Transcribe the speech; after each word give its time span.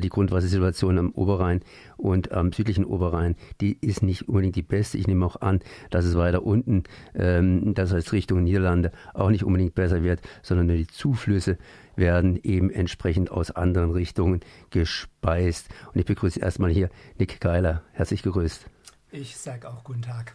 Die 0.00 0.08
Grundwassersituation 0.08 0.98
am 0.98 1.10
Oberrhein 1.10 1.60
und 1.96 2.32
am 2.32 2.52
südlichen 2.52 2.84
Oberrhein, 2.84 3.36
die 3.60 3.78
ist 3.80 4.02
nicht 4.02 4.28
unbedingt 4.28 4.56
die 4.56 4.62
beste. 4.62 4.98
Ich 4.98 5.06
nehme 5.06 5.24
auch 5.24 5.40
an, 5.40 5.60
dass 5.90 6.04
es 6.04 6.16
weiter 6.16 6.44
unten, 6.44 6.84
ähm, 7.14 7.74
das 7.74 7.92
heißt 7.92 8.12
Richtung 8.12 8.44
Niederlande, 8.44 8.92
auch 9.14 9.30
nicht 9.30 9.44
unbedingt 9.44 9.74
besser 9.74 10.02
wird, 10.02 10.20
sondern 10.42 10.66
nur 10.66 10.76
die 10.76 10.86
Zuflüsse 10.86 11.58
werden 11.96 12.38
eben 12.42 12.70
entsprechend 12.70 13.30
aus 13.30 13.50
anderen 13.50 13.90
Richtungen 13.90 14.40
gespeist. 14.70 15.68
Und 15.92 16.00
ich 16.00 16.06
begrüße 16.06 16.40
erstmal 16.40 16.70
hier 16.70 16.90
Nick 17.18 17.40
Geiler. 17.40 17.82
Herzlich 17.92 18.22
gegrüßt. 18.22 18.66
Ich 19.10 19.36
sage 19.36 19.68
auch 19.68 19.84
guten 19.84 20.02
Tag. 20.02 20.34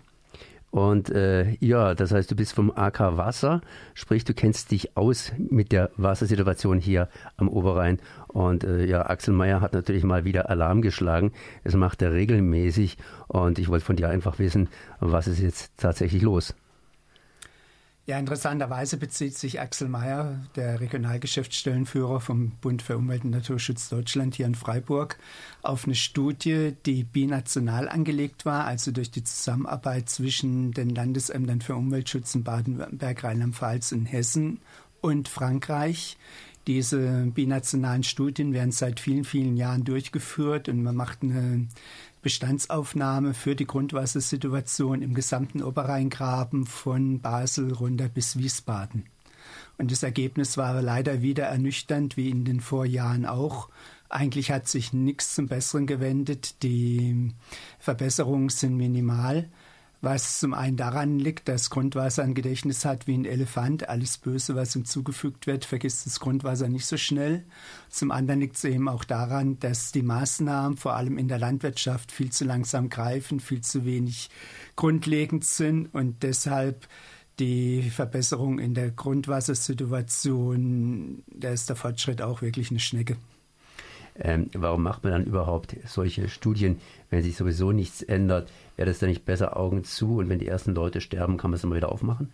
Und 0.73 1.11
äh, 1.11 1.55
ja, 1.59 1.93
das 1.93 2.11
heißt, 2.11 2.31
du 2.31 2.35
bist 2.35 2.55
vom 2.55 2.71
AK 2.75 3.15
Wasser, 3.15 3.61
sprich, 3.93 4.25
du 4.25 4.33
kennst 4.33 4.71
dich 4.71 4.97
aus 4.97 5.31
mit 5.37 5.71
der 5.71 5.91
Wassersituation 5.97 6.79
hier 6.79 7.09
am 7.37 7.47
Oberrhein. 7.47 7.99
Und 8.27 8.63
äh, 8.63 8.83
ja, 8.83 9.05
Axel 9.05 9.35
Mayer 9.35 9.61
hat 9.61 9.73
natürlich 9.73 10.03
mal 10.03 10.25
wieder 10.25 10.49
Alarm 10.49 10.81
geschlagen. 10.81 11.31
Das 11.63 11.75
macht 11.75 12.01
er 12.01 12.13
regelmäßig. 12.13 12.97
Und 13.27 13.59
ich 13.59 13.69
wollte 13.69 13.85
von 13.85 13.97
dir 13.97 14.09
einfach 14.09 14.39
wissen, 14.39 14.67
was 14.99 15.27
ist 15.27 15.41
jetzt 15.41 15.77
tatsächlich 15.77 16.23
los? 16.23 16.55
Ja, 18.05 18.19
interessanterweise 18.19 18.97
bezieht 18.97 19.37
sich 19.37 19.61
Axel 19.61 19.87
Mayer, 19.87 20.37
der 20.57 20.81
Regionalgeschäftsstellenführer 20.81 22.19
vom 22.19 22.49
Bund 22.59 22.81
für 22.81 22.97
Umwelt 22.97 23.23
und 23.23 23.29
Naturschutz 23.29 23.87
Deutschland 23.87 24.35
hier 24.35 24.45
in 24.45 24.55
Freiburg, 24.55 25.17
auf 25.61 25.85
eine 25.85 25.95
Studie, 25.95 26.73
die 26.85 27.05
binational 27.05 27.87
angelegt 27.87 28.45
war, 28.45 28.65
also 28.65 28.91
durch 28.91 29.09
die 29.09 29.23
Zusammenarbeit 29.23 30.09
zwischen 30.09 30.73
den 30.73 30.89
Landesämtern 30.89 31.61
für 31.61 31.75
Umweltschutz 31.75 32.35
in 32.35 32.43
Baden-Württemberg, 32.43 33.23
Rheinland-Pfalz 33.23 33.93
und 33.93 34.05
Hessen 34.05 34.59
und 34.99 35.29
Frankreich. 35.29 36.17
Diese 36.67 37.27
binationalen 37.33 38.03
Studien 38.03 38.51
werden 38.51 38.71
seit 38.73 38.99
vielen, 38.99 39.23
vielen 39.23 39.55
Jahren 39.55 39.85
durchgeführt 39.85 40.67
und 40.67 40.83
man 40.83 40.95
macht 40.95 41.23
eine 41.23 41.67
Bestandsaufnahme 42.23 43.35
für 43.35 43.55
die 43.55 43.67
Grundwassersituation 43.67 45.03
im 45.03 45.13
gesamten 45.13 45.61
Oberrheingraben 45.61 46.65
von 46.65 47.19
Basel 47.19 47.73
runter 47.73 48.09
bis 48.09 48.37
Wiesbaden. 48.37 49.05
Und 49.77 49.91
das 49.91 50.03
Ergebnis 50.03 50.57
war 50.57 50.81
leider 50.81 51.21
wieder 51.21 51.43
ernüchternd, 51.43 52.17
wie 52.17 52.29
in 52.29 52.45
den 52.45 52.61
Vorjahren 52.61 53.25
auch. 53.25 53.69
Eigentlich 54.09 54.51
hat 54.51 54.67
sich 54.67 54.93
nichts 54.93 55.35
zum 55.35 55.47
Besseren 55.47 55.85
gewendet. 55.85 56.63
Die 56.63 57.31
Verbesserungen 57.77 58.49
sind 58.49 58.77
minimal 58.77 59.49
was 60.03 60.39
zum 60.39 60.53
einen 60.53 60.75
daran 60.75 61.17
liegt, 61.17 61.47
dass 61.47 61.69
Grundwasser 61.69 62.23
ein 62.23 62.33
Gedächtnis 62.33 62.83
hat 62.83 63.07
wie 63.07 63.17
ein 63.17 63.23
Elefant. 63.23 63.87
Alles 63.87 64.17
Böse, 64.17 64.53
was 64.53 64.75
ihm 64.75 64.83
zugefügt 64.83 65.47
wird, 65.47 65.63
vergisst 65.63 66.05
das 66.05 66.19
Grundwasser 66.19 66.67
nicht 66.67 66.85
so 66.85 66.97
schnell. 66.97 67.45
Zum 67.89 68.11
anderen 68.11 68.41
liegt 68.41 68.57
es 68.57 68.65
eben 68.65 68.89
auch 68.89 69.05
daran, 69.05 69.59
dass 69.59 69.93
die 69.93 70.01
Maßnahmen 70.01 70.75
vor 70.77 70.95
allem 70.95 71.17
in 71.17 71.29
der 71.29 71.39
Landwirtschaft 71.39 72.11
viel 72.11 72.33
zu 72.33 72.43
langsam 72.43 72.89
greifen, 72.89 73.39
viel 73.39 73.61
zu 73.61 73.85
wenig 73.85 74.29
grundlegend 74.75 75.45
sind 75.45 75.93
und 75.93 76.21
deshalb 76.21 76.85
die 77.39 77.89
Verbesserung 77.89 78.59
in 78.59 78.73
der 78.73 78.91
Grundwassersituation, 78.91 81.23
da 81.27 81.51
ist 81.51 81.69
der 81.69 81.77
Fortschritt 81.77 82.21
auch 82.21 82.41
wirklich 82.41 82.71
eine 82.71 82.81
Schnecke. 82.81 83.15
Ähm, 84.19 84.49
warum 84.53 84.83
macht 84.83 85.03
man 85.03 85.13
dann 85.13 85.25
überhaupt 85.25 85.75
solche 85.85 86.29
Studien, 86.29 86.79
wenn 87.09 87.23
sich 87.23 87.35
sowieso 87.35 87.71
nichts 87.71 88.01
ändert? 88.01 88.51
Wäre 88.75 88.89
das 88.89 88.99
dann 88.99 89.09
nicht 89.09 89.25
besser 89.25 89.57
Augen 89.57 89.83
zu 89.83 90.17
und 90.17 90.29
wenn 90.29 90.39
die 90.39 90.47
ersten 90.47 90.75
Leute 90.75 91.01
sterben, 91.01 91.37
kann 91.37 91.51
man 91.51 91.57
es 91.57 91.63
immer 91.63 91.75
wieder 91.75 91.91
aufmachen? 91.91 92.31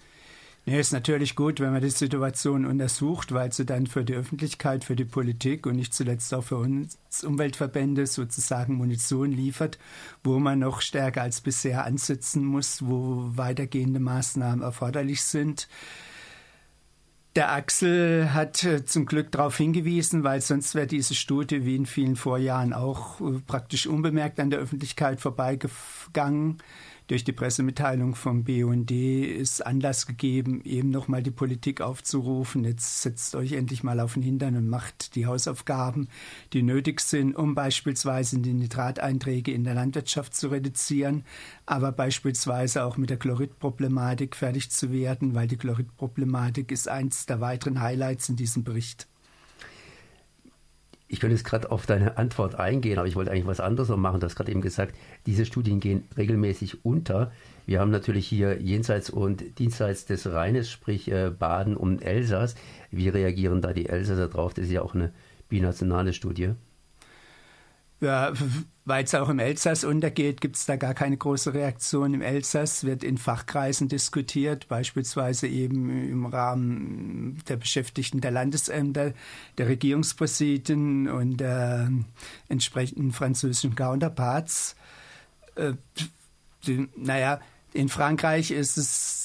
Nee, 0.66 0.80
ist 0.80 0.92
natürlich 0.92 1.36
gut, 1.36 1.60
wenn 1.62 1.72
man 1.72 1.82
die 1.82 1.90
Situation 1.90 2.66
untersucht, 2.66 3.32
weil 3.32 3.52
sie 3.52 3.66
dann 3.66 3.88
für 3.88 4.04
die 4.04 4.14
Öffentlichkeit, 4.14 4.84
für 4.84 4.96
die 4.96 5.06
Politik 5.06 5.66
und 5.66 5.78
nicht 5.78 5.94
zuletzt 5.94 6.34
auch 6.34 6.44
für 6.44 6.58
uns 6.58 6.98
Umweltverbände 7.24 8.06
sozusagen 8.06 8.76
Munition 8.76 9.32
liefert, 9.32 9.80
wo 10.24 10.38
man 10.38 10.60
noch 10.60 10.82
stärker 10.82 11.24
als 11.24 11.42
bisher 11.42 11.86
ansetzen 11.86 12.46
muss, 12.46 12.86
wo 12.86 13.32
weitergehende 13.36 14.00
Maßnahmen 14.00 14.62
erforderlich 14.62 15.24
sind. 15.24 15.68
Der 17.40 17.54
Axel 17.54 18.34
hat 18.34 18.66
äh, 18.66 18.84
zum 18.84 19.06
Glück 19.06 19.32
darauf 19.32 19.56
hingewiesen, 19.56 20.26
weil 20.26 20.42
sonst 20.42 20.76
wäre 20.76 20.88
diese 20.88 21.16
Studie 21.16 21.64
wie 21.64 21.78
in 21.78 21.86
vielen 21.86 22.18
Vorjahren 22.18 22.74
auch 22.74 23.22
äh, 23.22 23.40
praktisch 23.48 23.88
unbemerkt 23.88 24.42
an 24.42 24.50
der 24.50 24.60
Öffentlichkeit 24.60 25.22
vorbeigegangen 25.22 26.58
durch 27.10 27.24
die 27.24 27.34
Pressemitteilung 27.34 28.14
vom 28.14 28.44
BUND 28.44 28.92
ist 28.92 29.66
Anlass 29.66 30.06
gegeben, 30.06 30.62
eben 30.64 30.92
nochmal 30.92 31.24
die 31.24 31.32
Politik 31.32 31.82
aufzurufen. 31.82 32.64
Jetzt 32.64 33.02
setzt 33.02 33.34
euch 33.34 33.54
endlich 33.54 33.82
mal 33.82 34.00
auf 34.00 34.14
den 34.14 34.22
Hintern 34.22 34.56
und 34.56 34.70
macht 34.70 35.16
die 35.16 35.26
Hausaufgaben, 35.26 36.08
die 36.54 36.62
nötig 36.62 37.02
sind, 37.02 37.36
um 37.36 37.56
beispielsweise 37.56 38.38
die 38.38 38.54
Nitrateinträge 38.54 39.52
in 39.52 39.64
der 39.64 39.74
Landwirtschaft 39.74 40.36
zu 40.36 40.50
reduzieren, 40.50 41.24
aber 41.66 41.92
beispielsweise 41.92 42.84
auch 42.84 42.98
mit 42.98 43.10
der 43.10 43.18
Chloridproblematik 43.18 44.36
fertig 44.36 44.70
zu 44.70 44.92
werden, 44.92 45.34
weil 45.34 45.48
die 45.48 45.58
Chloridproblematik 45.58 46.72
ist 46.72 46.88
eins 46.88 47.26
der 47.26 47.42
weiteren 47.42 47.82
Highlights 47.82 48.30
in 48.30 48.36
diesem 48.36 48.64
Bericht. 48.64 49.08
Ich 51.12 51.20
könnte 51.20 51.36
jetzt 51.36 51.44
gerade 51.44 51.72
auf 51.72 51.88
deine 51.88 52.18
Antwort 52.18 52.56
eingehen, 52.56 53.00
aber 53.00 53.08
ich 53.08 53.16
wollte 53.16 53.32
eigentlich 53.32 53.48
was 53.48 53.60
anderes 53.60 53.90
noch 53.90 53.98
machen. 53.98 54.20
Du 54.20 54.28
hast 54.28 54.36
gerade 54.36 54.52
eben 54.52 54.62
gesagt, 54.62 54.96
diese 55.26 55.46
Studien 55.46 55.80
gehen 55.80 56.04
regelmäßig 56.16 56.86
unter. 56.86 57.32
Wir 57.66 57.80
haben 57.80 57.90
natürlich 57.90 58.28
hier 58.28 58.62
jenseits 58.62 59.10
und 59.10 59.58
dienseits 59.58 60.06
des 60.06 60.32
Rheines, 60.32 60.70
sprich 60.70 61.10
äh, 61.12 61.32
Baden 61.32 61.76
und 61.76 62.04
Elsass. 62.04 62.54
Wie 62.92 63.10
reagieren 63.10 63.62
da 63.62 63.74
die 63.74 63.90
Elsasser 63.90 64.28
drauf? 64.28 64.54
Das 64.54 64.66
ist 64.66 64.72
ja 64.72 64.84
auch 64.84 64.94
eine 64.94 65.12
binationale 65.50 66.14
Studie. 66.14 66.52
Ja, 68.02 68.32
weil 68.90 69.04
es 69.06 69.14
auch 69.14 69.30
im 69.30 69.40
Elsass 69.40 69.84
untergeht, 69.84 70.42
gibt 70.42 70.56
es 70.58 70.66
da 70.66 70.76
gar 70.76 70.96
keine 70.96 71.16
große 71.16 71.54
Reaktion. 71.54 72.16
Im 72.16 72.22
Elsass 72.22 72.84
wird 72.84 73.04
in 73.04 73.20
Fachkreisen 73.20 73.88
diskutiert, 73.88 74.68
beispielsweise 74.68 75.48
eben 75.48 76.10
im 76.10 76.26
Rahmen 76.26 77.42
der 77.48 77.58
Beschäftigten 77.58 78.20
der 78.20 78.32
Landesämter, 78.32 79.14
der 79.60 79.68
Regierungspräsidien 79.68 81.08
und 81.08 81.38
der 81.38 81.92
entsprechenden 82.50 83.12
französischen 83.12 83.76
Counterparts. 83.76 84.76
Äh, 85.56 85.74
die, 86.66 86.90
naja, 86.98 87.40
in 87.74 87.90
Frankreich 87.90 88.50
ist 88.50 88.78
es 88.78 89.19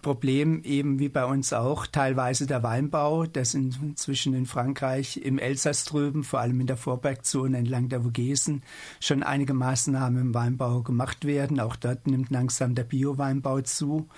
Problem 0.00 0.62
eben 0.62 1.00
wie 1.00 1.08
bei 1.08 1.24
uns 1.24 1.52
auch 1.52 1.86
teilweise 1.86 2.46
der 2.46 2.62
Weinbau, 2.62 3.26
dass 3.26 3.54
inzwischen 3.54 4.32
in 4.32 4.46
Frankreich 4.46 5.16
im 5.16 5.38
Elsass 5.38 5.84
drüben, 5.84 6.22
vor 6.22 6.38
allem 6.38 6.60
in 6.60 6.68
der 6.68 6.76
Vorbergzone 6.76 7.58
entlang 7.58 7.88
der 7.88 8.02
Vogesen, 8.02 8.62
schon 9.00 9.24
einige 9.24 9.54
Maßnahmen 9.54 10.20
im 10.20 10.34
Weinbau 10.34 10.82
gemacht 10.82 11.24
werden. 11.24 11.58
Auch 11.58 11.74
dort 11.74 12.06
nimmt 12.06 12.30
langsam 12.30 12.76
der 12.76 12.84
Bio-Weinbau 12.84 13.62
zu. 13.62 14.08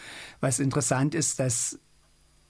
Was 0.41 0.61
interessant 0.61 1.15
ist, 1.15 1.41
dass 1.41 1.79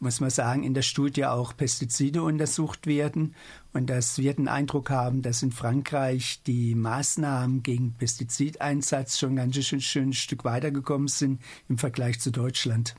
muss 0.03 0.21
man 0.21 0.31
sagen, 0.31 0.63
in 0.63 0.73
der 0.73 0.83
Studie 0.83 1.27
auch 1.27 1.55
Pestizide 1.55 2.23
untersucht 2.23 2.87
werden 2.87 3.35
und 3.75 3.91
dass 3.91 4.17
wir 4.17 4.33
den 4.33 4.49
Eindruck 4.49 4.89
haben, 4.89 5.21
dass 5.21 5.43
in 5.43 5.53
Frankreich 5.53 6.43
die 6.47 6.75
Maßnahmen 6.75 7.63
gegen 7.63 7.93
Pestizideinsatz 7.93 9.19
schon 9.19 9.37
ganz 9.37 9.63
schön, 9.63 9.83
schön 9.83 10.09
ein 10.09 10.13
Stück 10.15 10.45
weitergekommen 10.45 11.09
sind 11.09 11.43
im 11.69 11.77
Vergleich 11.77 12.19
zu 12.19 12.31
Deutschland 12.31 12.95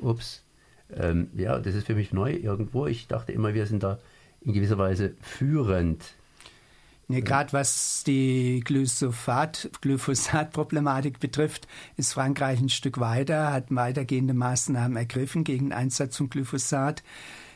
ups, 0.00 0.42
ähm, 0.94 1.30
ja, 1.34 1.58
das 1.58 1.74
ist 1.74 1.86
für 1.86 1.94
mich 1.94 2.12
neu 2.12 2.32
irgendwo. 2.32 2.86
Ich 2.86 3.06
dachte 3.06 3.32
immer, 3.32 3.54
wir 3.54 3.64
sind 3.66 3.82
da 3.82 3.98
in 4.40 4.52
gewisser 4.52 4.76
Weise 4.78 5.14
führend. 5.20 6.04
Nee, 7.08 7.22
Gerade 7.22 7.52
was 7.52 8.04
die 8.06 8.62
Glyphosat-Problematik 8.64 11.18
betrifft, 11.18 11.66
ist 11.96 12.12
Frankreich 12.12 12.60
ein 12.60 12.68
Stück 12.68 13.00
weiter, 13.00 13.52
hat 13.52 13.74
weitergehende 13.74 14.32
Maßnahmen 14.32 14.96
ergriffen 14.96 15.42
gegen 15.42 15.70
den 15.70 15.72
Einsatz 15.72 16.16
von 16.16 16.30
Glyphosat. 16.30 17.02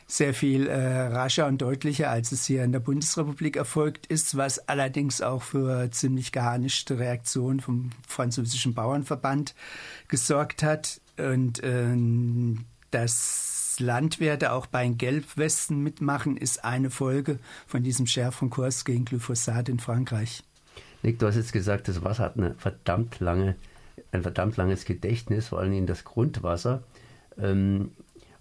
Sehr 0.07 0.35
viel 0.35 0.67
äh, 0.67 1.07
rascher 1.07 1.47
und 1.47 1.63
deutlicher, 1.63 2.11
als 2.11 2.31
es 2.31 2.45
hier 2.45 2.63
in 2.63 2.73
der 2.73 2.81
Bundesrepublik 2.81 3.57
erfolgt 3.57 4.07
ist, 4.07 4.37
was 4.37 4.69
allerdings 4.69 5.23
auch 5.23 5.43
für 5.43 5.91
ziemlich 5.91 6.31
geharnischte 6.31 6.99
Reaktionen 6.99 7.61
vom 7.61 7.91
französischen 8.07 8.75
Bauernverband 8.75 9.55
gesorgt 10.09 10.63
hat. 10.63 11.01
Und 11.17 11.63
ähm, 11.65 12.67
dass 12.91 13.77
Landwirte 13.81 14.53
auch 14.53 14.67
bei 14.67 14.85
den 14.85 14.99
Gelbwesten 14.99 15.83
mitmachen, 15.83 16.37
ist 16.37 16.65
eine 16.65 16.91
Folge 16.91 17.39
von 17.67 17.83
diesem 17.83 18.07
schärferen 18.07 18.51
Kurs 18.51 18.85
gegen 18.85 19.05
Glyphosat 19.05 19.69
in 19.69 19.79
Frankreich. 19.79 20.43
Nick, 21.03 21.19
du 21.19 21.27
hast 21.27 21.37
jetzt 21.37 21.53
gesagt, 21.53 21.89
das 21.89 22.03
Wasser 22.05 22.25
hat 22.25 22.37
eine 22.37 22.55
verdammt 22.55 23.21
lange, 23.21 23.57
ein 24.13 24.23
verdammt 24.23 24.57
langes 24.57 24.85
Gedächtnis, 24.85 25.49
vor 25.49 25.61
allem 25.61 25.73
in 25.73 25.87
das 25.87 26.05
Grundwasser. 26.05 26.83
Ähm, 27.39 27.93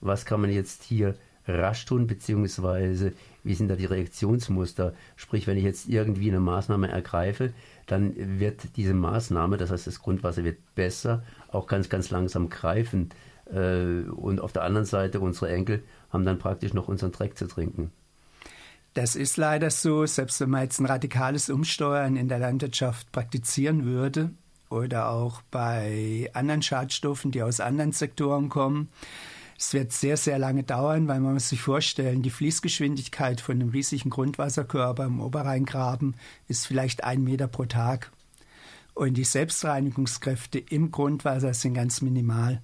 was 0.02 0.26
kann 0.26 0.42
man 0.42 0.52
jetzt 0.52 0.84
hier 0.84 1.16
rasch 1.48 1.86
tun, 1.86 2.08
beziehungsweise 2.08 3.14
wie 3.44 3.54
sind 3.54 3.68
da 3.68 3.76
die 3.76 3.86
Reaktionsmuster? 3.86 4.94
Sprich, 5.16 5.48
wenn 5.48 5.58
ich 5.58 5.64
jetzt 5.64 5.90
irgendwie 5.90 6.30
eine 6.30 6.40
Maßnahme 6.40 6.90
ergreife, 6.90 7.54
dann 7.88 8.40
wird 8.40 8.78
diese 8.78 8.94
Maßnahme, 8.94 9.58
das 9.58 9.72
heißt 9.72 9.88
das 9.88 10.02
Grundwasser 10.02 10.44
wird 10.44 10.58
besser, 10.76 11.24
auch 11.52 11.68
ganz, 11.68 11.90
ganz 11.90 12.10
langsam 12.10 12.50
greifen. 12.50 13.10
Äh, 13.52 14.10
und 14.10 14.40
auf 14.40 14.54
der 14.54 14.64
anderen 14.64 14.86
Seite, 14.86 15.20
unsere 15.20 15.52
Enkel 15.52 15.84
haben 16.12 16.26
dann 16.26 16.40
praktisch 16.40 16.74
noch 16.74 16.88
unseren 16.88 17.12
Dreck 17.12 17.38
zu 17.38 17.48
trinken. 17.48 17.92
Das 18.94 19.16
ist 19.16 19.38
leider 19.38 19.72
so, 19.72 20.06
selbst 20.06 20.40
wenn 20.40 20.52
man 20.52 20.64
jetzt 20.64 20.80
ein 20.80 20.86
radikales 20.86 21.50
Umsteuern 21.50 22.16
in 22.16 22.28
der 22.28 22.38
Landwirtschaft 22.38 23.12
praktizieren 23.12 23.86
würde 23.86 24.30
oder 24.70 25.10
auch 25.10 25.42
bei 25.50 26.30
anderen 26.34 26.62
Schadstoffen, 26.62 27.32
die 27.32 27.42
aus 27.42 27.60
anderen 27.60 27.92
Sektoren 27.92 28.50
kommen. 28.50 28.90
Es 29.66 29.74
wird 29.74 29.94
sehr, 29.94 30.18
sehr 30.18 30.38
lange 30.40 30.64
dauern, 30.64 31.08
weil 31.08 31.22
man 31.22 31.36
muss 31.36 31.48
sich 31.48 31.62
vorstellen, 31.62 32.22
die 32.22 32.32
Fließgeschwindigkeit 32.32 33.40
von 33.40 33.56
einem 33.56 33.70
riesigen 33.70 34.10
Grundwasserkörper 34.10 35.06
im 35.06 35.22
Oberrheingraben 35.22 36.18
ist 36.50 36.68
vielleicht 36.68 37.06
ein 37.06 37.24
Meter 37.24 37.48
pro 37.48 37.64
Tag. 37.64 38.12
Und 38.94 39.14
die 39.14 39.24
Selbstreinigungskräfte 39.24 40.60
im 40.60 40.92
Grundwasser 40.92 41.54
sind 41.54 41.76
ganz 41.76 42.02
minimal 42.02 42.62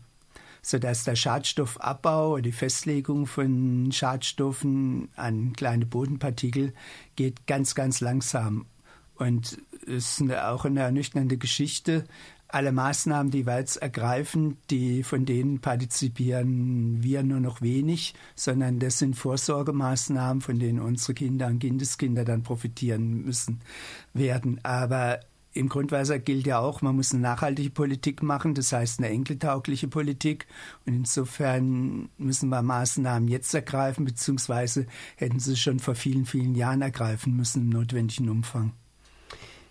sodass 0.62 1.06
der 1.06 1.16
Schadstoffabbau 1.16 2.34
oder 2.34 2.42
die 2.42 2.51
Festlegung 2.51 3.28
von 3.28 3.94
Schadstoffen 3.94 5.07
an 5.16 5.54
kleine 5.54 5.86
Bodenpartikel 5.86 6.74
geht 7.16 7.48
ganz, 7.48 7.75
ganz 7.75 8.02
langsam. 8.02 8.66
Und 9.16 9.57
es 9.88 10.19
ist 10.19 10.34
auch 10.34 10.66
eine 10.66 10.81
ernüchternde 10.81 11.38
Geschichte. 11.38 12.04
Alle 12.51 12.72
Maßnahmen, 12.72 13.31
die 13.31 13.46
wir 13.46 13.60
jetzt 13.60 13.78
ergreifen, 13.78 14.57
die, 14.72 15.04
von 15.04 15.25
denen 15.25 15.62
partizipieren 15.62 17.04
wir 17.04 17.22
nur 17.22 17.40
noch 17.40 17.62
wenig, 17.62 18.16
sondern 18.36 18.80
das 18.80 18.98
sind 18.98 19.16
Vorsorgemaßnahmen, 19.16 20.42
von 20.42 20.57
denen 20.57 20.80
unsere 20.80 21.13
Kinder 21.13 21.46
und 21.46 21.60
Kindeskinder 21.60 22.25
dann 22.25 22.42
profitieren 22.42 23.24
müssen 23.24 23.60
werden. 24.13 24.60
Aber 24.63 25.19
im 25.54 25.69
Grundwasser 25.69 26.19
gilt 26.19 26.48
ja 26.48 26.60
auch, 26.60 26.81
man 26.81 26.96
muss 26.96 27.13
eine 27.13 27.22
nachhaltige 27.22 27.69
Politik 27.69 28.24
machen, 28.24 28.54
das 28.54 28.72
heißt 28.72 29.00
eine 29.00 29.10
enkeltaugliche 29.10 29.88
Politik. 29.88 30.48
Und 30.86 30.94
insofern 30.94 32.10
müssen 32.18 32.50
wir 32.50 32.62
Maßnahmen 32.62 33.28
jetzt 33.28 33.54
ergreifen, 33.54 34.06
beziehungsweise 34.06 34.88
hätten 35.18 35.40
sie 35.40 35.56
schon 35.56 35.80
vor 35.80 35.95
vielen, 35.95 36.25
vielen 36.25 36.56
Jahren 36.56 36.81
ergreifen 36.81 37.36
müssen 37.36 37.63
im 37.63 37.69
notwendigen 37.69 38.30
Umfang. 38.30 38.74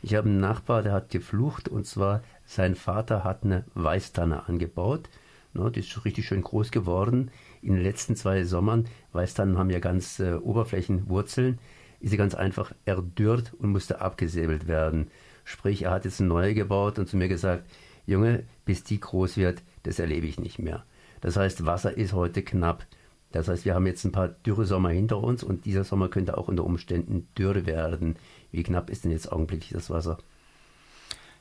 Ich 0.02 0.14
habe 0.14 0.28
einen 0.28 0.40
Nachbar, 0.40 0.82
der 0.82 0.92
hat 0.92 1.10
geflucht 1.10 1.68
und 1.68 1.86
zwar 1.86 2.22
sein 2.48 2.76
Vater 2.76 3.24
hat 3.24 3.44
eine 3.44 3.66
Weißtanne 3.74 4.48
angebaut. 4.48 5.10
Ne, 5.52 5.70
die 5.70 5.80
ist 5.80 6.04
richtig 6.06 6.26
schön 6.26 6.40
groß 6.40 6.70
geworden. 6.70 7.30
In 7.60 7.74
den 7.74 7.82
letzten 7.82 8.16
zwei 8.16 8.44
Sommern, 8.44 8.86
Weißtannen 9.12 9.58
haben 9.58 9.68
ja 9.68 9.80
ganz 9.80 10.18
äh, 10.18 10.32
Oberflächenwurzeln, 10.32 11.58
ist 12.00 12.10
sie 12.10 12.16
ganz 12.16 12.34
einfach 12.34 12.72
erdürrt 12.86 13.52
und 13.58 13.70
musste 13.70 14.00
abgesäbelt 14.00 14.66
werden. 14.66 15.10
Sprich, 15.44 15.82
er 15.82 15.90
hat 15.90 16.06
jetzt 16.06 16.20
eine 16.20 16.30
neue 16.30 16.54
gebaut 16.54 16.98
und 16.98 17.06
zu 17.06 17.18
mir 17.18 17.28
gesagt, 17.28 17.68
Junge, 18.06 18.44
bis 18.64 18.82
die 18.82 18.98
groß 18.98 19.36
wird, 19.36 19.62
das 19.82 19.98
erlebe 19.98 20.26
ich 20.26 20.40
nicht 20.40 20.58
mehr. 20.58 20.84
Das 21.20 21.36
heißt, 21.36 21.66
Wasser 21.66 21.98
ist 21.98 22.14
heute 22.14 22.42
knapp. 22.42 22.86
Das 23.30 23.48
heißt, 23.48 23.66
wir 23.66 23.74
haben 23.74 23.86
jetzt 23.86 24.06
ein 24.06 24.12
paar 24.12 24.28
Dürresommer 24.28 24.88
hinter 24.88 25.18
uns 25.22 25.44
und 25.44 25.66
dieser 25.66 25.84
Sommer 25.84 26.08
könnte 26.08 26.38
auch 26.38 26.48
unter 26.48 26.64
Umständen 26.64 27.28
dürre 27.36 27.66
werden. 27.66 28.16
Wie 28.52 28.62
knapp 28.62 28.88
ist 28.88 29.04
denn 29.04 29.10
jetzt 29.10 29.30
augenblicklich 29.30 29.72
das 29.72 29.90
Wasser? 29.90 30.16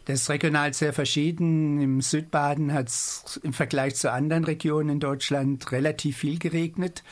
Das 0.08 0.22
ist 0.22 0.30
regional 0.30 0.74
sehr 0.74 0.94
verschieden. 0.94 1.82
Im 1.82 2.00
Südbaden 2.00 2.72
hat 2.72 2.88
es 2.88 3.42
im 3.44 3.52
Vergleich 3.52 3.96
zu 3.96 4.10
anderen 4.10 4.46
Regionen 4.46 4.88
in 4.88 5.00
Deutschland 5.02 5.70
relativ 5.74 6.20
viel 6.20 6.40
geregnet. 6.40 7.04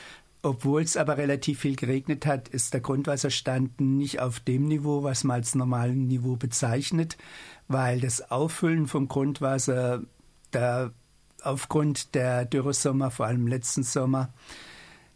Obwohl 0.41 0.81
es 0.81 0.95
aber 0.95 1.17
relativ 1.17 1.59
viel 1.59 1.75
geregnet 1.75 2.25
hat, 2.25 2.47
ist 2.47 2.73
der 2.73 2.79
Grundwasserstand 2.79 3.81
nicht 3.81 4.21
auf 4.21 4.39
dem 4.39 4.63
Niveau, 4.63 5.03
was 5.03 5.25
man 5.25 5.35
als 5.41 5.55
normalen 5.55 6.07
Niveau 6.07 6.37
bezeichnet, 6.37 7.17
weil 7.67 7.99
das 7.99 8.31
Auffüllen 8.31 8.87
vom 8.87 9.09
Grundwasser 9.09 10.03
da 10.51 10.91
aufgrund 11.43 12.15
der 12.15 12.45
Dürresommer, 12.45 13.11
vor 13.11 13.25
allem 13.25 13.45
letzten 13.45 13.83
Sommer, 13.83 14.29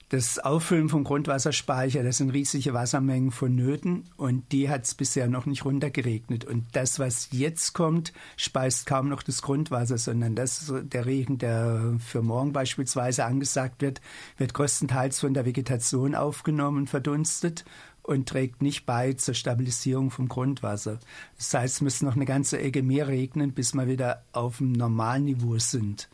das 0.09 0.39
Auffüllen 0.39 0.89
vom 0.89 1.03
Grundwasserspeicher, 1.03 2.03
das 2.03 2.17
sind 2.17 2.31
riesige 2.31 2.73
Wassermengen 2.73 3.29
vonnöten 3.29 4.06
und 4.17 4.51
die 4.51 4.67
hat 4.67 4.85
es 4.85 4.95
bisher 4.95 5.27
noch 5.27 5.45
nicht 5.45 5.65
runtergeregnet. 5.65 6.45
Und 6.45 6.65
das, 6.71 6.97
was 6.97 7.29
jetzt 7.31 7.73
kommt, 7.73 8.11
speist 8.35 8.88
kaum 8.88 9.07
noch 9.07 9.21
das 9.21 9.44
Grundwasser, 9.44 10.00
sondern 10.00 10.33
das, 10.33 10.73
der 10.81 11.06
Regen, 11.06 11.38
der 11.38 11.97
für 12.00 12.23
morgen 12.23 12.53
beispielsweise 12.53 13.23
angesagt 13.23 13.83
wird, 13.83 14.01
wird 14.38 14.56
größtenteils 14.56 15.19
von 15.19 15.35
der 15.35 15.45
Vegetation 15.45 16.15
aufgenommen 16.15 16.79
und 16.79 16.89
verdunstet 16.89 17.63
und 18.01 18.27
trägt 18.27 18.63
nicht 18.63 18.88
bei 18.88 19.13
zur 19.13 19.35
Stabilisierung 19.35 20.09
vom 20.09 20.27
Grundwasser. 20.27 20.97
Das 21.38 21.53
heißt, 21.53 21.75
es 21.75 21.81
müssen 21.81 22.05
noch 22.05 22.15
eine 22.15 22.25
ganze 22.25 22.59
Ecke 22.59 22.81
mehr 22.81 23.07
regnen, 23.07 23.51
bis 23.51 23.75
wir 23.75 23.88
wieder 23.88 24.23
auf 24.31 24.57
dem 24.57 24.71
Normalniveau 24.71 25.59
sind. 25.59 26.09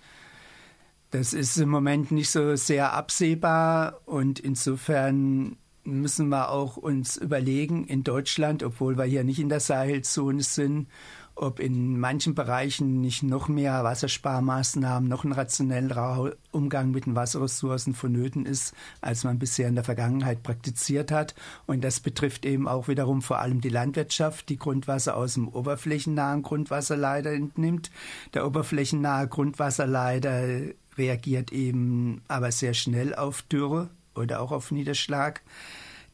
Das 1.17 1.31
ist 1.31 1.55
im 1.55 1.69
Moment 1.69 2.11
nicht 2.11 2.29
so 2.29 2.57
sehr 2.57 2.91
absehbar 2.91 4.01
und 4.05 4.37
insofern 4.37 5.55
müssen 5.85 6.27
wir 6.27 6.49
auch 6.49 6.75
uns 6.75 7.15
überlegen 7.15 7.85
in 7.85 8.03
Deutschland, 8.03 8.63
obwohl 8.63 8.97
wir 8.97 9.05
hier 9.05 9.23
nicht 9.23 9.39
in 9.39 9.47
der 9.47 9.61
Sahelzone 9.61 10.43
sind, 10.43 10.89
ob 11.33 11.61
in 11.61 11.97
manchen 11.99 12.35
Bereichen 12.35 12.99
nicht 12.99 13.23
noch 13.23 13.47
mehr 13.47 13.81
Wassersparmaßnahmen, 13.85 15.07
noch 15.07 15.23
ein 15.23 15.31
rationellerer 15.31 16.33
Umgang 16.51 16.91
mit 16.91 17.05
den 17.05 17.15
Wasserressourcen 17.15 17.93
vonnöten 17.93 18.45
ist, 18.45 18.73
als 18.99 19.23
man 19.23 19.39
bisher 19.39 19.69
in 19.69 19.75
der 19.75 19.85
Vergangenheit 19.85 20.43
praktiziert 20.43 21.11
hat. 21.11 21.33
Und 21.65 21.81
das 21.81 22.01
betrifft 22.01 22.45
eben 22.45 22.67
auch 22.67 22.89
wiederum 22.89 23.21
vor 23.21 23.39
allem 23.39 23.61
die 23.61 23.69
Landwirtschaft, 23.69 24.49
die 24.49 24.57
Grundwasser 24.57 25.15
aus 25.15 25.35
dem 25.35 25.47
oberflächennahen 25.47 26.41
Grundwasserleiter 26.41 27.31
entnimmt. 27.31 27.89
Der 28.33 28.45
oberflächennahe 28.45 29.29
Grundwasserleiter 29.29 30.73
reagiert 30.97 31.51
eben 31.51 32.21
aber 32.27 32.51
sehr 32.51 32.73
schnell 32.73 33.15
auf 33.15 33.41
Dürre 33.43 33.89
oder 34.15 34.41
auch 34.41 34.51
auf 34.51 34.71
Niederschlag. 34.71 35.41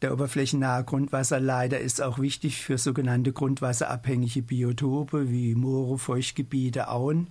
Der 0.01 0.13
oberflächennahe 0.13 0.83
Grundwasserleiter 0.83 1.79
ist 1.79 2.01
auch 2.01 2.17
wichtig 2.17 2.57
für 2.57 2.79
sogenannte 2.79 3.33
grundwasserabhängige 3.33 4.41
Biotope 4.41 5.29
wie 5.29 5.53
Moore, 5.53 5.99
Feuchtgebiete, 5.99 6.87
Auen. 6.89 7.29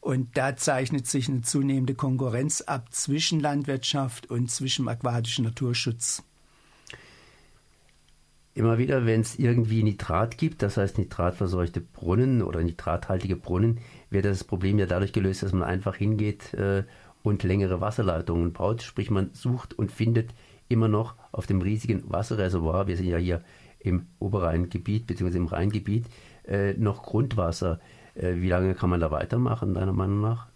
Und 0.00 0.36
da 0.36 0.56
zeichnet 0.56 1.06
sich 1.08 1.28
eine 1.28 1.42
zunehmende 1.42 1.94
Konkurrenz 1.94 2.60
ab 2.60 2.92
zwischen 2.92 3.40
Landwirtschaft 3.40 4.30
und 4.30 4.50
zwischen 4.50 4.88
aquatischen 4.88 5.44
Naturschutz. 5.44 6.22
Immer 8.54 8.76
wieder, 8.76 9.06
wenn 9.06 9.22
es 9.22 9.38
irgendwie 9.38 9.82
Nitrat 9.82 10.36
gibt, 10.36 10.62
das 10.62 10.76
heißt 10.76 10.98
nitratverseuchte 10.98 11.80
Brunnen 11.80 12.42
oder 12.42 12.62
nitrathaltige 12.62 13.36
Brunnen, 13.36 13.78
wird 14.10 14.26
das 14.26 14.44
Problem 14.44 14.78
ja 14.78 14.84
dadurch 14.84 15.14
gelöst, 15.14 15.42
dass 15.42 15.52
man 15.52 15.62
einfach 15.62 15.96
hingeht 15.96 16.52
äh, 16.52 16.84
und 17.22 17.44
längere 17.44 17.80
Wasserleitungen 17.80 18.52
baut. 18.52 18.82
Sprich, 18.82 19.10
man 19.10 19.30
sucht 19.32 19.72
und 19.72 19.90
findet 19.90 20.34
immer 20.68 20.88
noch 20.88 21.14
auf 21.32 21.46
dem 21.46 21.62
riesigen 21.62 22.02
Wasserreservoir, 22.10 22.86
wir 22.86 22.96
sind 22.98 23.06
ja 23.06 23.16
hier 23.16 23.42
im 23.78 24.06
Oberrheingebiet 24.18 25.06
bzw. 25.06 25.36
im 25.38 25.46
Rheingebiet, 25.46 26.06
äh, 26.46 26.74
noch 26.74 27.02
Grundwasser. 27.02 27.80
Äh, 28.14 28.36
wie 28.36 28.48
lange 28.48 28.74
kann 28.74 28.90
man 28.90 29.00
da 29.00 29.10
weitermachen, 29.10 29.72
deiner 29.72 29.94
Meinung 29.94 30.20
nach? 30.20 30.51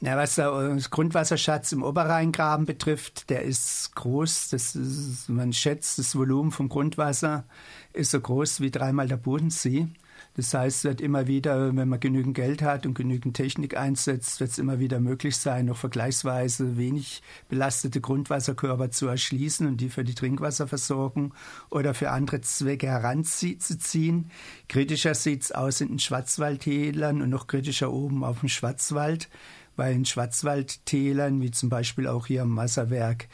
Ja, 0.00 0.16
was 0.16 0.34
der 0.34 0.76
Grundwasserschatz 0.90 1.72
im 1.72 1.82
Oberrheingraben 1.82 2.66
betrifft, 2.66 3.30
der 3.30 3.42
ist 3.42 3.94
groß. 3.94 4.50
Das 4.50 4.74
ist, 4.74 5.28
man 5.28 5.52
schätzt, 5.52 5.98
das 5.98 6.14
Volumen 6.16 6.50
vom 6.50 6.68
Grundwasser 6.68 7.44
ist 7.92 8.10
so 8.10 8.20
groß 8.20 8.60
wie 8.60 8.70
dreimal 8.70 9.08
der 9.08 9.16
Bodensee. 9.16 9.88
Das 10.36 10.52
heißt, 10.52 10.78
es 10.78 10.84
wird 10.84 11.00
immer 11.00 11.28
wieder, 11.28 11.74
wenn 11.76 11.88
man 11.88 12.00
genügend 12.00 12.34
Geld 12.34 12.60
hat 12.60 12.86
und 12.86 12.94
genügend 12.94 13.36
Technik 13.36 13.76
einsetzt, 13.76 14.40
wird 14.40 14.50
es 14.50 14.58
immer 14.58 14.80
wieder 14.80 14.98
möglich 14.98 15.36
sein, 15.36 15.66
noch 15.66 15.76
vergleichsweise 15.76 16.76
wenig 16.76 17.22
belastete 17.48 18.00
Grundwasserkörper 18.00 18.90
zu 18.90 19.06
erschließen 19.06 19.66
und 19.66 19.80
die 19.80 19.90
für 19.90 20.02
die 20.02 20.14
Trinkwasserversorgung 20.14 21.34
oder 21.70 21.94
für 21.94 22.10
andere 22.10 22.40
Zwecke 22.40 22.88
heranzuziehen. 22.88 24.30
Kritischer 24.68 25.14
sieht 25.14 25.44
es 25.44 25.52
aus 25.52 25.80
in 25.80 25.88
den 25.88 25.98
Schwarzwaldtälern 26.00 27.22
und 27.22 27.30
noch 27.30 27.46
kritischer 27.46 27.92
oben 27.92 28.24
auf 28.24 28.40
dem 28.40 28.48
Schwarzwald, 28.48 29.28
weil 29.76 29.94
in 29.94 30.04
Schwarzwaldtälern, 30.04 31.40
wie 31.40 31.50
zum 31.50 31.68
Beispiel 31.68 32.06
auch 32.06 32.26
hier 32.26 32.42
am 32.42 32.56
Wasserwerk 32.56 33.28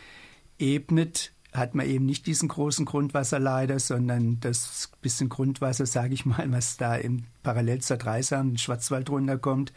Ebnet, 0.58 1.32
hat 1.52 1.74
man 1.74 1.86
eben 1.86 2.06
nicht 2.06 2.26
diesen 2.26 2.48
großen 2.48 2.84
Grundwasserleiter, 2.84 3.80
sondern 3.80 4.38
das 4.40 4.90
bisschen 5.02 5.28
Grundwasser, 5.28 5.84
sage 5.84 6.14
ich 6.14 6.24
mal, 6.24 6.50
was 6.52 6.76
da 6.76 6.94
im 6.94 7.24
parallel 7.42 7.80
zur 7.80 7.96
Dreisam, 7.96 8.56
Schwarzwald 8.56 9.10
runterkommt. 9.10 9.72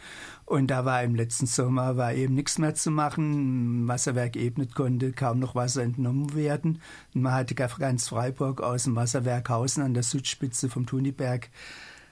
Und 0.45 0.67
da 0.67 0.85
war 0.85 1.01
im 1.03 1.15
letzten 1.15 1.47
Sommer 1.47 1.97
war 1.97 2.13
eben 2.13 2.35
nichts 2.35 2.59
mehr 2.59 2.75
zu 2.75 2.91
machen. 2.91 3.87
Wasserwerk 3.87 4.35
Ebnet 4.35 4.75
konnte 4.75 5.13
kaum 5.13 5.39
noch 5.39 5.55
Wasser 5.55 5.81
entnommen 5.81 6.35
werden. 6.35 6.79
Und 7.15 7.21
man 7.23 7.33
hatte 7.33 7.55
ganz 7.55 8.07
Freiburg 8.07 8.61
aus 8.61 8.83
dem 8.83 8.95
Wasserwerk 8.95 9.49
Hausen 9.49 9.81
an 9.81 9.95
der 9.95 10.03
Südspitze 10.03 10.69
vom 10.69 10.85
Thuniberg 10.85 11.49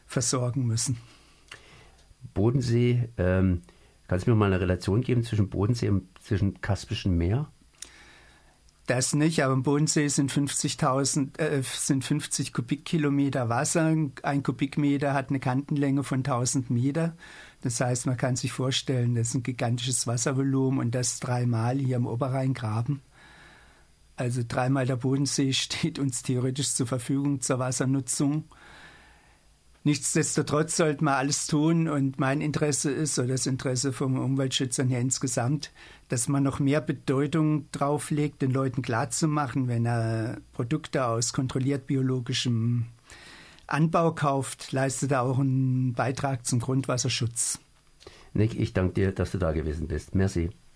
versorgen 0.07 0.65
müssen. 0.65 0.97
Bodensee, 2.33 3.09
ähm, 3.17 3.61
kannst 4.11 4.27
du 4.27 4.31
mir 4.31 4.35
mal 4.35 4.47
eine 4.47 4.59
Relation 4.59 4.99
geben 4.99 5.23
zwischen 5.23 5.49
Bodensee 5.49 5.87
und 5.87 6.05
zwischen 6.21 6.59
Kaspischen 6.59 7.17
Meer? 7.17 7.49
Das 8.85 9.13
nicht, 9.13 9.41
aber 9.41 9.53
im 9.53 9.63
Bodensee 9.63 10.09
sind 10.09 10.29
50.000, 10.29 11.39
äh, 11.39 11.61
sind 11.63 12.03
50 12.03 12.51
Kubikkilometer 12.51 13.47
Wasser. 13.47 13.95
Ein 14.23 14.43
Kubikmeter 14.43 15.13
hat 15.13 15.29
eine 15.29 15.39
Kantenlänge 15.39 16.03
von 16.03 16.25
1000 16.25 16.69
Meter. 16.69 17.15
Das 17.61 17.79
heißt, 17.79 18.05
man 18.05 18.17
kann 18.17 18.35
sich 18.35 18.51
vorstellen, 18.51 19.15
das 19.15 19.29
ist 19.29 19.35
ein 19.35 19.43
gigantisches 19.43 20.07
Wasservolumen 20.07 20.81
und 20.81 20.91
das 20.93 21.21
dreimal 21.21 21.77
hier 21.77 21.95
im 21.95 22.05
Oberrheingraben. 22.05 22.99
Also 24.17 24.41
dreimal 24.45 24.85
der 24.85 24.97
Bodensee 24.97 25.53
steht 25.53 25.99
uns 25.99 26.21
theoretisch 26.21 26.73
zur 26.73 26.85
Verfügung 26.85 27.39
zur 27.39 27.59
Wassernutzung. 27.59 28.43
Nichtsdestotrotz 29.83 30.77
sollte 30.77 31.03
man 31.03 31.15
alles 31.15 31.47
tun 31.47 31.87
und 31.87 32.19
mein 32.19 32.39
Interesse 32.39 32.91
ist, 32.91 33.17
oder 33.17 33.29
das 33.29 33.47
Interesse 33.47 33.91
von 33.91 34.17
Umweltschützern 34.17 34.87
hier 34.87 34.99
insgesamt, 34.99 35.71
dass 36.07 36.27
man 36.27 36.43
noch 36.43 36.59
mehr 36.59 36.81
Bedeutung 36.81 37.65
drauf 37.71 38.11
legt, 38.11 38.43
den 38.43 38.51
Leuten 38.51 38.83
klarzumachen, 38.83 39.67
wenn 39.67 39.87
er 39.87 40.37
Produkte 40.53 41.05
aus 41.05 41.33
kontrolliert 41.33 41.87
biologischem 41.87 42.85
Anbau 43.65 44.11
kauft, 44.11 44.71
leistet 44.71 45.13
er 45.13 45.23
auch 45.23 45.39
einen 45.39 45.93
Beitrag 45.93 46.45
zum 46.45 46.59
Grundwasserschutz. 46.59 47.59
Nick, 48.33 48.59
ich 48.59 48.73
danke 48.73 48.93
dir, 48.93 49.11
dass 49.11 49.31
du 49.31 49.39
da 49.39 49.51
gewesen 49.51 49.87
bist. 49.87 50.13
Merci. 50.13 50.51